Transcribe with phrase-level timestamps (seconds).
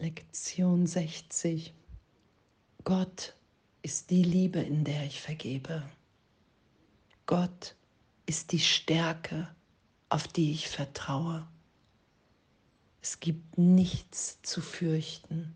[0.00, 1.74] Lektion 60.
[2.84, 3.34] Gott
[3.82, 5.82] ist die Liebe, in der ich vergebe.
[7.26, 7.74] Gott
[8.24, 9.48] ist die Stärke,
[10.08, 11.48] auf die ich vertraue.
[13.02, 15.52] Es gibt nichts zu fürchten.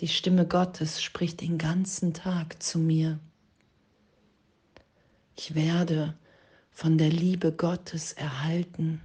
[0.00, 3.18] Die Stimme Gottes spricht den ganzen Tag zu mir.
[5.38, 6.18] Ich werde
[6.70, 9.00] von der Liebe Gottes erhalten.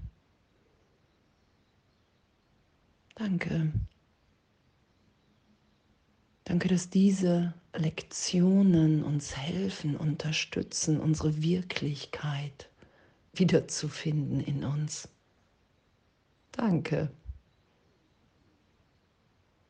[3.15, 3.71] Danke.
[6.45, 12.69] Danke, dass diese Lektionen uns helfen, unterstützen, unsere Wirklichkeit
[13.33, 15.07] wiederzufinden in uns.
[16.51, 17.11] Danke.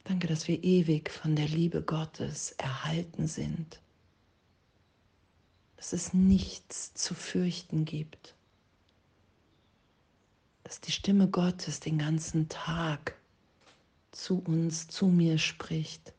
[0.06, 3.82] Danke, dass wir ewig von der Liebe Gottes erhalten sind.
[5.78, 8.36] Dass es nichts zu fürchten gibt.
[10.64, 13.16] Dass die Stimme Gottes den ganzen Tag
[14.14, 16.14] zu uns, zu mir spricht,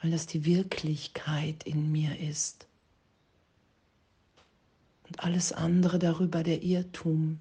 [0.00, 2.66] weil das die Wirklichkeit in mir ist.
[5.06, 7.40] Und alles andere darüber der Irrtum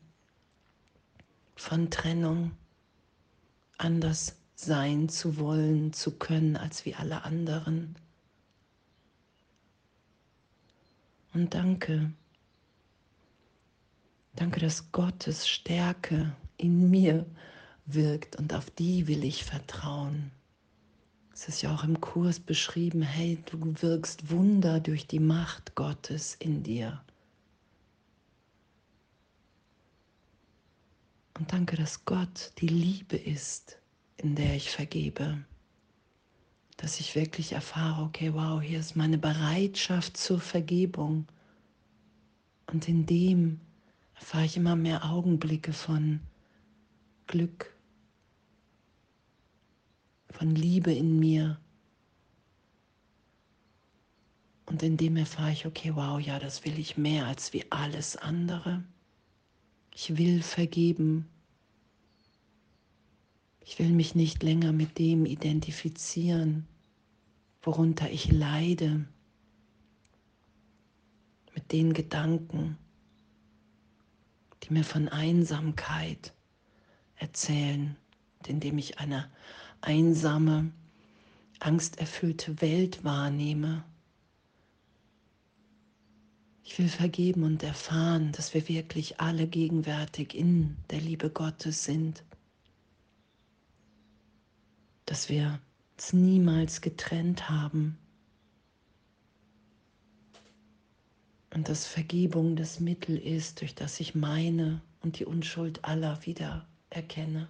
[1.55, 2.51] von Trennung,
[3.77, 7.95] anders sein zu wollen, zu können als wie alle anderen.
[11.33, 12.11] Und danke,
[14.35, 17.25] danke, dass Gottes Stärke in mir
[17.85, 20.31] wirkt und auf die will ich vertrauen.
[21.33, 26.35] Es ist ja auch im Kurs beschrieben, hey, du wirkst Wunder durch die Macht Gottes
[26.35, 27.01] in dir.
[31.39, 33.79] Und danke, dass Gott die Liebe ist,
[34.17, 35.43] in der ich vergebe.
[36.77, 41.25] Dass ich wirklich erfahre, okay, wow, hier ist meine Bereitschaft zur Vergebung.
[42.67, 43.59] Und in dem
[44.13, 46.19] erfahre ich immer mehr Augenblicke von
[47.27, 47.75] Glück,
[50.29, 51.59] von Liebe in mir.
[54.65, 58.17] Und in dem erfahre ich, okay, wow, ja, das will ich mehr als wie alles
[58.17, 58.83] andere.
[59.93, 61.29] Ich will vergeben.
[63.61, 66.67] Ich will mich nicht länger mit dem identifizieren,
[67.61, 69.07] worunter ich leide,
[71.55, 72.77] mit den Gedanken,
[74.63, 76.33] die mir von Einsamkeit
[77.23, 77.95] erzählen,
[78.45, 79.31] indem ich eine
[79.79, 80.71] einsame,
[81.59, 83.83] angsterfüllte Welt wahrnehme.
[86.65, 92.23] Ich will vergeben und erfahren, dass wir wirklich alle gegenwärtig in der Liebe Gottes sind,
[95.05, 95.59] dass wir
[95.95, 97.97] uns niemals getrennt haben
[101.53, 106.65] und dass Vergebung das Mittel ist, durch das ich meine und die Unschuld aller wieder
[106.93, 107.47] erkenne.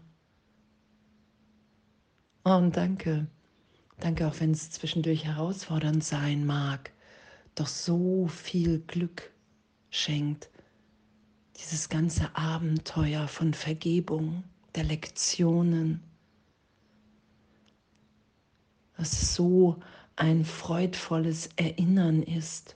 [2.44, 3.28] Und danke.
[4.00, 6.92] Danke, auch wenn es zwischendurch herausfordernd sein mag,
[7.56, 9.32] doch so viel Glück
[9.90, 10.50] schenkt.
[11.58, 14.44] Dieses ganze Abenteuer von Vergebung,
[14.76, 16.02] der Lektionen.
[18.98, 19.80] Was so
[20.16, 22.76] ein freudvolles Erinnern ist,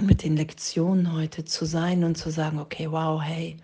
[0.00, 3.56] mit den Lektionen heute zu sein und zu sagen, okay, wow, hey,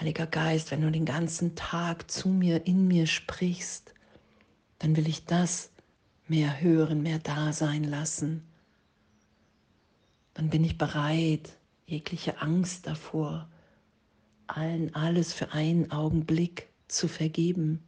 [0.00, 3.94] Heiliger Geist, wenn du den ganzen Tag zu mir, in mir sprichst,
[4.78, 5.72] dann will ich das
[6.28, 8.46] mehr hören, mehr da sein lassen.
[10.34, 13.48] Dann bin ich bereit, jegliche Angst davor,
[14.46, 17.82] allen alles für einen Augenblick zu vergeben,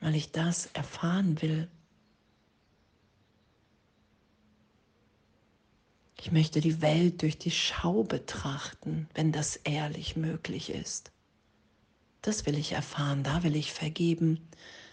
[0.00, 1.68] weil ich das erfahren will.
[6.18, 11.12] Ich möchte die Welt durch die Schau betrachten, wenn das ehrlich möglich ist.
[12.22, 14.40] Das will ich erfahren, da will ich vergeben,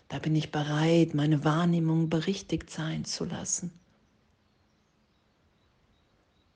[0.07, 3.71] da bin ich bereit, meine Wahrnehmung berichtigt sein zu lassen.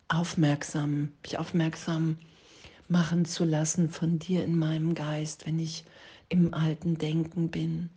[0.07, 2.17] Aufmerksam, mich aufmerksam
[2.87, 5.83] machen zu lassen von dir in meinem Geist, wenn ich
[6.29, 7.89] im alten Denken bin,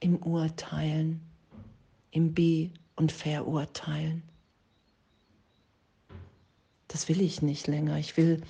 [0.00, 1.20] im Urteilen,
[2.10, 4.22] im Be- und Verurteilen.
[6.88, 7.98] Das will ich nicht länger.
[7.98, 8.42] Ich will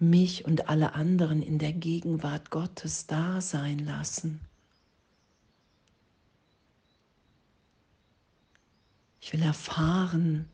[0.00, 4.40] mich und alle anderen in der Gegenwart Gottes da sein lassen.
[9.20, 10.48] Ich will erfahren,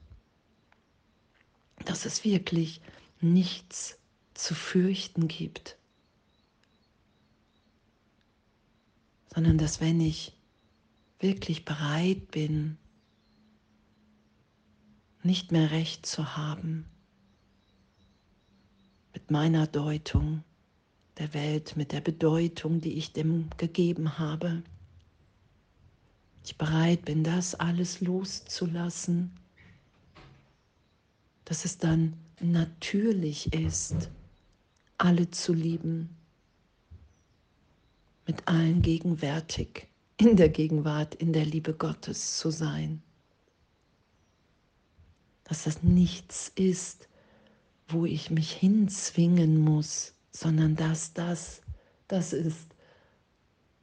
[1.85, 2.81] dass es wirklich
[3.21, 3.99] nichts
[4.35, 5.77] zu fürchten gibt,
[9.33, 10.33] sondern dass wenn ich
[11.21, 12.77] wirklich bereit bin,
[15.23, 16.85] nicht mehr recht zu haben,
[19.31, 20.45] meiner Deutung,
[21.19, 24.63] der Welt, mit der Bedeutung, die ich dem gegeben habe.
[26.45, 29.33] Ich bereit bin, das alles loszulassen,
[31.45, 34.11] dass es dann natürlich ist,
[34.99, 36.17] alle zu lieben,
[38.27, 39.89] mit allen gegenwärtig,
[40.19, 43.03] in der Gegenwart, in der Liebe Gottes zu sein.
[45.45, 47.09] Dass das nichts ist,
[47.89, 51.63] wo ich mich hinzwingen muss, sondern dass das
[52.09, 52.75] das ist,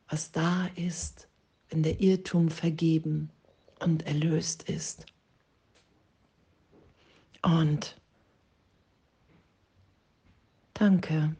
[0.07, 1.27] was da ist,
[1.69, 3.29] wenn der Irrtum vergeben
[3.79, 5.05] und erlöst ist.
[7.41, 7.99] Und
[10.73, 11.35] danke,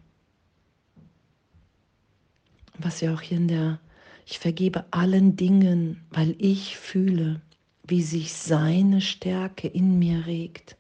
[2.78, 3.80] was ja auch hier in der,
[4.26, 7.42] ich vergebe allen Dingen, weil ich fühle,
[7.86, 10.78] wie sich seine Stärke in mir regt,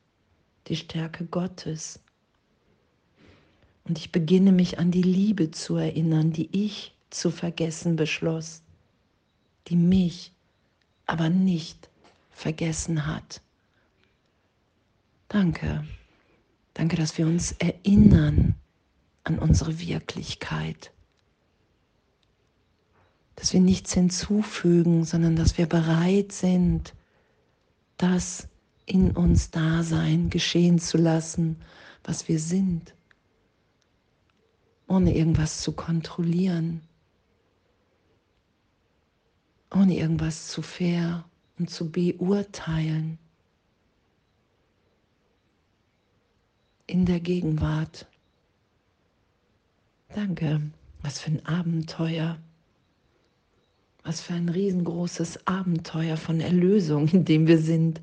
[0.67, 1.99] die Stärke Gottes.
[3.85, 8.61] Und ich beginne mich an die Liebe zu erinnern, die ich zu vergessen beschloss,
[9.67, 10.31] die mich
[11.05, 11.89] aber nicht
[12.31, 13.41] vergessen hat.
[15.27, 15.85] Danke.
[16.73, 18.55] Danke, dass wir uns erinnern
[19.23, 20.91] an unsere Wirklichkeit.
[23.35, 26.93] Dass wir nichts hinzufügen, sondern dass wir bereit sind,
[27.97, 28.47] das
[28.85, 31.57] in uns Dasein geschehen zu lassen,
[32.03, 32.93] was wir sind
[34.93, 36.81] ohne irgendwas zu kontrollieren,
[39.71, 41.25] ohne irgendwas zu fair
[41.57, 43.17] und zu beurteilen.
[46.85, 48.05] In der Gegenwart.
[50.13, 50.61] Danke,
[51.01, 52.37] was für ein Abenteuer.
[54.03, 57.99] Was für ein riesengroßes Abenteuer von Erlösung, in dem wir sind.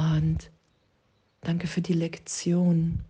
[0.00, 0.50] Und
[1.42, 3.00] danke für die Lektion.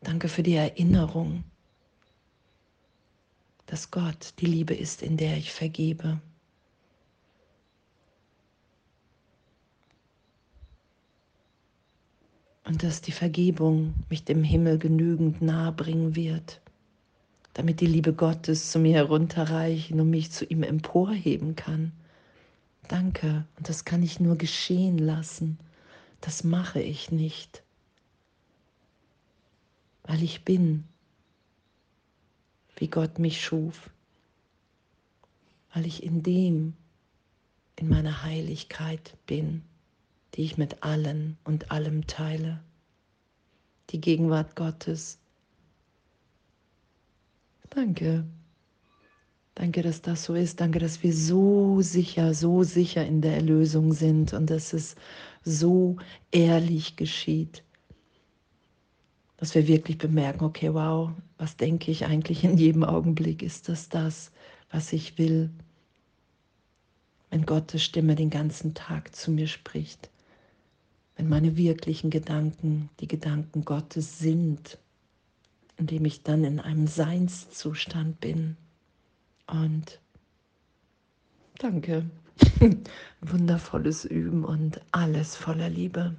[0.00, 1.44] Danke für die Erinnerung,
[3.66, 6.20] dass Gott die Liebe ist, in der ich vergebe.
[12.64, 16.60] Und dass die Vergebung mich dem Himmel genügend nahe bringen wird,
[17.54, 21.92] damit die Liebe Gottes zu mir herunterreichen und mich zu ihm emporheben kann.
[22.88, 23.46] Danke.
[23.56, 25.58] Und das kann ich nur geschehen lassen.
[26.20, 27.62] Das mache ich nicht
[30.08, 30.84] weil ich bin,
[32.76, 33.90] wie Gott mich schuf,
[35.74, 36.74] weil ich in dem,
[37.76, 39.62] in meiner Heiligkeit bin,
[40.34, 42.64] die ich mit allen und allem teile,
[43.90, 45.18] die Gegenwart Gottes.
[47.68, 48.24] Danke.
[49.58, 50.60] Danke, dass das so ist.
[50.60, 54.94] Danke, dass wir so sicher, so sicher in der Erlösung sind und dass es
[55.44, 55.96] so
[56.30, 57.62] ehrlich geschieht
[59.38, 63.42] dass wir wirklich bemerken, okay, wow, was denke ich eigentlich in jedem Augenblick?
[63.42, 64.32] Ist das das,
[64.70, 65.50] was ich will?
[67.30, 70.10] Wenn Gottes Stimme den ganzen Tag zu mir spricht,
[71.16, 74.76] wenn meine wirklichen Gedanken die Gedanken Gottes sind,
[75.76, 78.56] indem ich dann in einem Seinszustand bin.
[79.50, 80.00] Und
[81.58, 82.10] danke,
[83.20, 86.16] wundervolles Üben und alles voller Liebe.